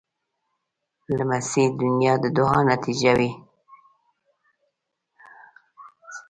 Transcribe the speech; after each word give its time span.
لمسی 1.17 1.63
د 1.77 1.79
نیا 1.97 2.13
د 2.23 2.25
دعا 2.37 2.59
نتیجه 2.71 3.11
وي. 3.17 3.31